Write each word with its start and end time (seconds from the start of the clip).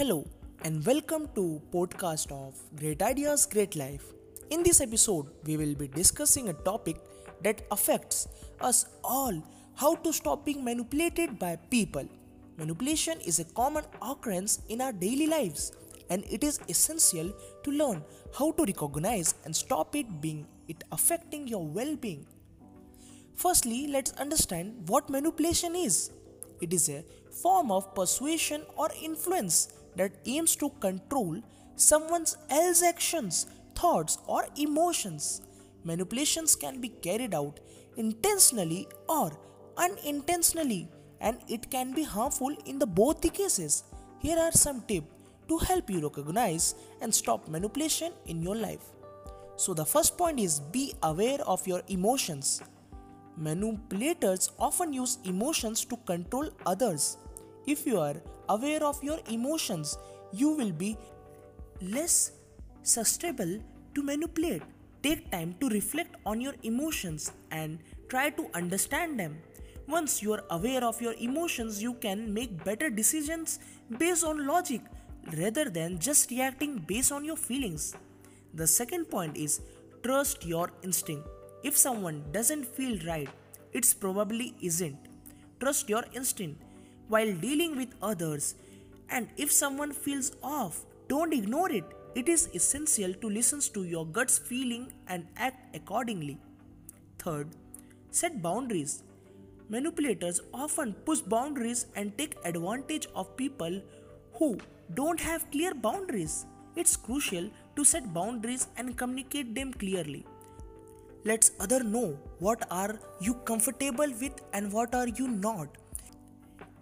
Hello 0.00 0.26
and 0.64 0.86
welcome 0.86 1.28
to 1.34 1.60
podcast 1.70 2.32
of 2.32 2.54
Great 2.74 3.02
Ideas 3.02 3.44
Great 3.44 3.76
Life. 3.76 4.14
In 4.48 4.62
this 4.62 4.80
episode 4.80 5.26
we 5.44 5.58
will 5.58 5.74
be 5.74 5.88
discussing 5.88 6.48
a 6.48 6.54
topic 6.54 6.96
that 7.42 7.60
affects 7.70 8.26
us 8.62 8.86
all 9.04 9.42
how 9.74 9.96
to 9.96 10.10
stop 10.10 10.46
being 10.46 10.64
manipulated 10.64 11.38
by 11.38 11.56
people. 11.70 12.08
Manipulation 12.56 13.20
is 13.20 13.40
a 13.40 13.44
common 13.44 13.84
occurrence 14.00 14.62
in 14.70 14.80
our 14.80 14.90
daily 14.90 15.26
lives 15.26 15.72
and 16.08 16.24
it 16.30 16.42
is 16.44 16.60
essential 16.66 17.30
to 17.62 17.70
learn 17.70 18.02
how 18.38 18.52
to 18.52 18.64
recognize 18.64 19.34
and 19.44 19.54
stop 19.54 19.94
it 19.94 20.22
being 20.22 20.46
it 20.66 20.82
affecting 20.92 21.46
your 21.46 21.66
well-being. 21.66 22.26
Firstly, 23.34 23.86
let's 23.86 24.12
understand 24.12 24.88
what 24.88 25.10
manipulation 25.10 25.76
is. 25.76 26.10
It 26.62 26.72
is 26.72 26.88
a 26.88 27.04
form 27.42 27.70
of 27.70 27.94
persuasion 27.94 28.62
or 28.78 28.88
influence 29.02 29.74
that 29.96 30.12
aims 30.24 30.56
to 30.56 30.70
control 30.80 31.40
someone 31.76 32.26
else's 32.48 32.82
actions, 32.82 33.46
thoughts, 33.74 34.18
or 34.26 34.46
emotions. 34.56 35.42
Manipulations 35.84 36.54
can 36.54 36.80
be 36.80 36.88
carried 36.88 37.34
out 37.34 37.60
intentionally 37.96 38.86
or 39.08 39.32
unintentionally 39.76 40.88
and 41.20 41.38
it 41.48 41.70
can 41.70 41.92
be 41.92 42.02
harmful 42.02 42.54
in 42.66 42.78
the 42.78 42.86
both 42.86 43.20
the 43.20 43.30
cases. 43.30 43.84
Here 44.20 44.38
are 44.38 44.52
some 44.52 44.82
tips 44.82 45.06
to 45.48 45.58
help 45.58 45.90
you 45.90 46.00
recognize 46.00 46.74
and 47.00 47.14
stop 47.14 47.48
manipulation 47.48 48.12
in 48.26 48.42
your 48.42 48.56
life. 48.56 48.84
So 49.56 49.74
the 49.74 49.84
first 49.84 50.16
point 50.16 50.40
is 50.40 50.60
be 50.60 50.94
aware 51.02 51.38
of 51.46 51.66
your 51.66 51.82
emotions. 51.88 52.62
Manipulators 53.36 54.50
often 54.58 54.92
use 54.92 55.18
emotions 55.24 55.84
to 55.86 55.96
control 55.98 56.48
others. 56.66 57.16
If 57.66 57.86
you 57.86 57.98
are 58.00 58.16
aware 58.48 58.82
of 58.82 59.02
your 59.04 59.18
emotions, 59.28 59.98
you 60.32 60.50
will 60.50 60.72
be 60.72 60.96
less 61.80 62.32
susceptible 62.82 63.60
to 63.94 64.02
manipulate. 64.02 64.62
Take 65.02 65.30
time 65.30 65.54
to 65.60 65.68
reflect 65.68 66.16
on 66.26 66.40
your 66.40 66.54
emotions 66.62 67.32
and 67.50 67.78
try 68.08 68.30
to 68.30 68.48
understand 68.54 69.18
them. 69.18 69.38
Once 69.86 70.22
you 70.22 70.32
are 70.32 70.44
aware 70.50 70.84
of 70.84 71.00
your 71.00 71.14
emotions, 71.18 71.82
you 71.82 71.94
can 71.94 72.32
make 72.32 72.64
better 72.64 72.90
decisions 72.90 73.58
based 73.98 74.24
on 74.24 74.46
logic 74.46 74.80
rather 75.36 75.68
than 75.68 75.98
just 75.98 76.30
reacting 76.30 76.78
based 76.78 77.12
on 77.12 77.24
your 77.24 77.36
feelings. 77.36 77.94
The 78.54 78.66
second 78.66 79.06
point 79.06 79.36
is 79.36 79.60
trust 80.02 80.46
your 80.46 80.70
instinct. 80.82 81.28
If 81.62 81.76
someone 81.76 82.24
doesn't 82.32 82.66
feel 82.66 82.98
right, 83.06 83.28
it's 83.72 83.92
probably 83.92 84.54
isn't. 84.60 84.96
Trust 85.60 85.88
your 85.88 86.04
instinct 86.14 86.62
while 87.10 87.32
dealing 87.44 87.76
with 87.76 87.94
others. 88.00 88.54
And 89.10 89.28
if 89.36 89.52
someone 89.52 89.92
feels 89.92 90.32
off, 90.42 90.84
don't 91.08 91.34
ignore 91.34 91.70
it. 91.70 91.84
It 92.14 92.28
is 92.28 92.48
essential 92.54 93.12
to 93.14 93.28
listen 93.28 93.60
to 93.74 93.84
your 93.84 94.06
gut's 94.06 94.38
feeling 94.38 94.92
and 95.08 95.26
act 95.36 95.76
accordingly. 95.76 96.38
Third, 97.18 97.48
set 98.10 98.40
boundaries. 98.40 99.02
Manipulators 99.68 100.40
often 100.54 100.94
push 101.08 101.20
boundaries 101.20 101.86
and 101.94 102.16
take 102.16 102.36
advantage 102.44 103.06
of 103.14 103.36
people 103.36 103.80
who 104.34 104.58
don't 104.94 105.20
have 105.20 105.50
clear 105.50 105.74
boundaries. 105.74 106.46
It's 106.76 106.96
crucial 106.96 107.50
to 107.76 107.84
set 107.84 108.12
boundaries 108.14 108.68
and 108.76 108.96
communicate 108.96 109.54
them 109.54 109.72
clearly 109.72 110.24
lets 111.24 111.50
other 111.60 111.82
know 111.84 112.18
what 112.38 112.66
are 112.70 112.98
you 113.20 113.34
comfortable 113.50 114.12
with 114.20 114.40
and 114.54 114.72
what 114.72 114.94
are 114.94 115.08
you 115.08 115.28
not 115.28 115.76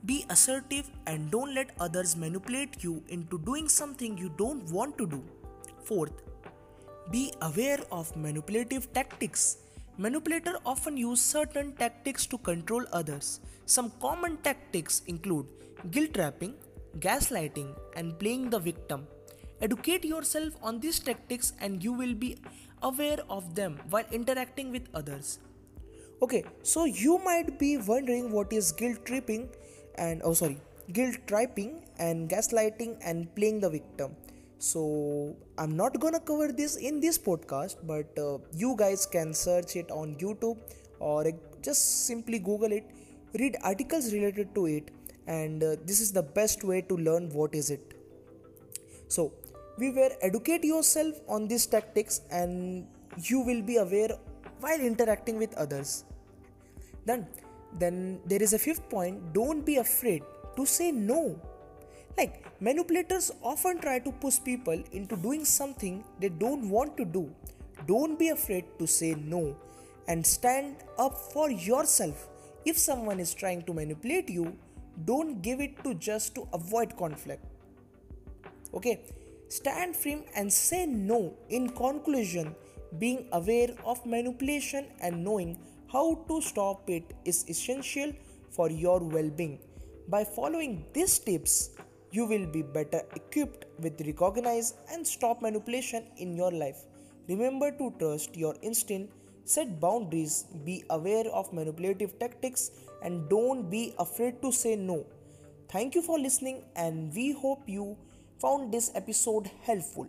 be 0.04 0.24
assertive 0.30 0.90
and 1.06 1.30
don't 1.30 1.54
let 1.54 1.70
others 1.80 2.16
manipulate 2.16 2.82
you 2.82 3.02
into 3.08 3.38
doing 3.38 3.68
something 3.68 4.16
you 4.16 4.30
don't 4.36 4.70
want 4.70 4.96
to 4.98 5.06
do. 5.06 5.22
Fourth 5.84 6.22
be 7.10 7.32
aware 7.40 7.78
of 7.90 8.14
manipulative 8.16 8.92
tactics. 8.92 9.58
Manipulators 9.96 10.56
often 10.66 10.96
use 10.96 11.20
certain 11.20 11.72
tactics 11.72 12.26
to 12.26 12.38
control 12.38 12.84
others. 12.92 13.40
Some 13.66 13.90
common 14.00 14.36
tactics 14.38 15.02
include 15.06 15.46
guilt 15.90 16.14
tripping 16.14 16.54
gaslighting 17.00 17.74
and 17.96 18.18
playing 18.18 18.50
the 18.50 18.58
victim. 18.58 19.06
Educate 19.60 20.04
yourself 20.04 20.54
on 20.62 20.80
these 20.80 20.98
tactics 20.98 21.52
and 21.60 21.82
you 21.82 21.92
will 21.92 22.14
be 22.14 22.38
aware 22.82 23.18
of 23.28 23.54
them 23.54 23.78
while 23.90 24.04
interacting 24.12 24.70
with 24.70 24.88
others. 24.94 25.38
Okay, 26.22 26.44
so 26.62 26.84
you 26.84 27.18
might 27.24 27.58
be 27.58 27.76
wondering 27.76 28.30
what 28.30 28.52
is 28.52 28.72
guilt 28.72 29.04
tripping 29.04 29.48
and 29.98 30.22
oh 30.24 30.32
sorry, 30.32 30.58
guilt 30.92 31.16
tripping 31.26 31.84
and 31.98 32.30
gaslighting 32.30 32.96
and 33.02 33.34
playing 33.34 33.60
the 33.60 33.70
victim. 33.70 34.16
So 34.58 35.36
I'm 35.58 35.76
not 35.76 35.98
gonna 36.00 36.20
cover 36.20 36.52
this 36.52 36.76
in 36.76 37.00
this 37.00 37.18
podcast, 37.18 37.76
but 37.84 38.18
uh, 38.18 38.38
you 38.54 38.74
guys 38.76 39.06
can 39.06 39.34
search 39.34 39.76
it 39.76 39.90
on 39.90 40.14
YouTube 40.16 40.58
or 41.00 41.30
just 41.62 42.06
simply 42.06 42.38
Google 42.38 42.72
it, 42.72 42.84
read 43.38 43.56
articles 43.62 44.12
related 44.12 44.54
to 44.54 44.66
it, 44.66 44.90
and 45.26 45.62
uh, 45.62 45.76
this 45.84 46.00
is 46.00 46.12
the 46.12 46.22
best 46.22 46.64
way 46.64 46.80
to 46.82 46.96
learn 46.96 47.28
what 47.30 47.54
is 47.54 47.70
it. 47.70 47.94
So 49.08 49.32
we 49.78 49.90
were 49.90 50.10
educate 50.22 50.64
yourself 50.64 51.20
on 51.28 51.46
these 51.46 51.66
tactics 51.66 52.22
and 52.30 52.86
you 53.22 53.40
will 53.40 53.62
be 53.62 53.76
aware 53.76 54.10
while 54.60 54.80
interacting 54.80 55.38
with 55.38 55.54
others 55.54 56.04
then 57.06 57.26
then 57.74 58.20
there 58.26 58.42
is 58.42 58.52
a 58.52 58.58
fifth 58.58 58.88
point 58.88 59.32
don't 59.32 59.64
be 59.64 59.76
afraid 59.76 60.22
to 60.56 60.66
say 60.66 60.90
no. 60.90 61.40
Like 62.16 62.44
manipulators 62.60 63.30
often 63.42 63.78
try 63.78 63.98
to 64.00 64.12
push 64.12 64.38
people 64.44 64.82
into 64.92 65.16
doing 65.16 65.44
something 65.44 66.04
they 66.18 66.28
don't 66.28 66.68
want 66.68 66.96
to 66.96 67.04
do. 67.04 67.30
Don't 67.86 68.18
be 68.18 68.30
afraid 68.30 68.64
to 68.78 68.86
say 68.86 69.14
no 69.14 69.56
and 70.08 70.26
stand 70.26 70.76
up 70.98 71.16
for 71.16 71.50
yourself. 71.50 72.28
If 72.64 72.78
someone 72.78 73.20
is 73.20 73.34
trying 73.34 73.62
to 73.62 73.74
manipulate 73.74 74.28
you 74.28 74.56
don't 75.04 75.42
give 75.42 75.60
it 75.60 75.82
to 75.84 75.94
just 75.94 76.34
to 76.34 76.48
avoid 76.52 76.96
conflict. 76.96 77.44
Okay? 78.74 79.00
Stand 79.48 79.96
firm 79.96 80.24
and 80.34 80.52
say 80.52 80.86
no. 80.86 81.34
In 81.48 81.68
conclusion, 81.70 82.54
being 82.98 83.28
aware 83.32 83.68
of 83.84 84.04
manipulation 84.04 84.86
and 85.00 85.24
knowing 85.24 85.58
how 85.92 86.24
to 86.28 86.40
stop 86.42 86.88
it 86.88 87.14
is 87.24 87.44
essential 87.48 88.12
for 88.50 88.70
your 88.70 88.98
well 89.00 89.30
being. 89.30 89.58
By 90.08 90.24
following 90.24 90.86
these 90.92 91.18
tips, 91.18 91.70
you 92.10 92.26
will 92.26 92.46
be 92.46 92.62
better 92.62 93.02
equipped 93.14 93.64
with 93.78 94.00
recognize 94.00 94.74
and 94.92 95.06
stop 95.06 95.42
manipulation 95.42 96.04
in 96.16 96.36
your 96.36 96.50
life. 96.50 96.78
Remember 97.28 97.70
to 97.72 97.92
trust 97.98 98.36
your 98.36 98.54
instinct, 98.62 99.12
set 99.44 99.80
boundaries, 99.80 100.46
be 100.64 100.84
aware 100.90 101.26
of 101.28 101.52
manipulative 101.52 102.18
tactics, 102.18 102.70
and 103.02 103.28
don't 103.28 103.70
be 103.70 103.94
afraid 103.98 104.40
to 104.42 104.50
say 104.50 104.76
no. 104.76 105.04
Thank 105.70 105.94
you 105.94 106.02
for 106.02 106.18
listening, 106.18 106.64
and 106.76 107.14
we 107.14 107.32
hope 107.32 107.68
you 107.68 107.96
found 108.40 108.72
this 108.72 108.90
episode 108.94 109.50
helpful. 109.62 110.06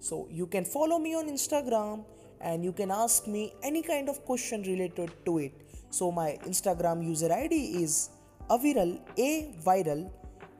So 0.00 0.26
you 0.30 0.46
can 0.46 0.64
follow 0.64 0.98
me 0.98 1.14
on 1.14 1.28
Instagram 1.28 2.04
and 2.41 2.63
you 2.63 2.73
can 2.73 2.91
ask 2.91 3.27
me 3.27 3.53
any 3.63 3.81
kind 3.81 4.09
of 4.09 4.23
question 4.25 4.63
related 4.63 5.11
to 5.25 5.37
it. 5.39 5.53
So 5.89 6.11
my 6.11 6.37
Instagram 6.45 7.05
user 7.05 7.31
ID 7.31 7.83
is 7.83 8.09
aviral 8.49 8.99
a 9.17 9.53
viral 9.65 10.11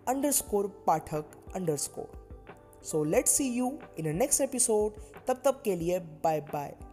underscore 0.07 0.72
pathak 0.88 1.25
underscore. 1.56 2.09
So 2.81 3.01
let's 3.01 3.31
see 3.31 3.53
you 3.53 3.79
in 3.97 4.06
the 4.06 4.13
next 4.13 4.41
episode. 4.41 4.94
तब 5.28 5.41
तब 5.45 5.61
के 5.66 5.75
लिए 5.75 6.00
bye 6.23 6.41
bye. 6.53 6.86